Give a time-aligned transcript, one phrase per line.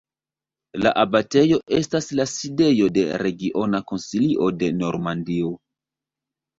[0.85, 5.57] La abatejo estas la sidejo de Regiona Konsilio de Normandio.